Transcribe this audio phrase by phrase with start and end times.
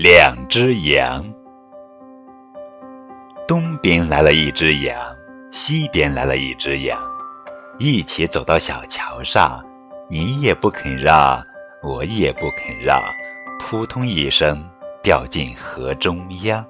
[0.00, 1.28] 两只羊。
[3.48, 4.96] 东边来了一只羊
[5.50, 6.96] 西边来了一只羊。
[7.80, 9.60] 一起走到小桥上
[10.08, 11.44] 你也不肯让
[11.82, 12.96] 我也不肯让
[13.58, 14.64] 扑通一声
[15.02, 16.64] 掉进河中央。